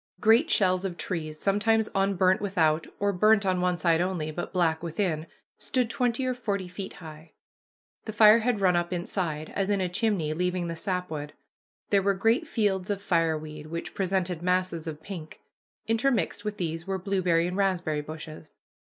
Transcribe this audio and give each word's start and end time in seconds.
Great 0.19 0.49
shells 0.49 0.83
of 0.83 0.97
trees, 0.97 1.39
sometimes 1.39 1.87
unburnt 1.93 2.41
without, 2.41 2.87
or 2.99 3.13
burnt 3.13 3.45
on 3.45 3.61
one 3.61 3.77
side 3.77 4.01
only, 4.01 4.31
but 4.31 4.51
black 4.51 4.81
within, 4.81 5.27
stood 5.59 5.91
twenty 5.91 6.25
or 6.25 6.33
forty 6.33 6.67
feet 6.67 6.93
high. 6.93 7.33
The 8.05 8.11
fire 8.11 8.39
had 8.39 8.61
run 8.61 8.75
up 8.75 8.91
inside, 8.91 9.53
as 9.55 9.69
in 9.69 9.79
a 9.79 9.87
chimney, 9.87 10.33
leaving 10.33 10.65
the 10.65 10.75
sapwood. 10.75 11.33
There 11.91 12.01
were 12.01 12.15
great 12.15 12.47
fields 12.47 12.89
of 12.89 12.99
fireweed, 12.99 13.67
which 13.67 13.93
presented 13.93 14.41
masses 14.41 14.87
of 14.87 15.03
pink. 15.03 15.39
Intermixed 15.87 16.43
with 16.43 16.57
these 16.57 16.87
were 16.87 16.97
blueberry 16.97 17.45
and 17.45 17.55
raspberry 17.55 18.01
bushes. 18.01 18.57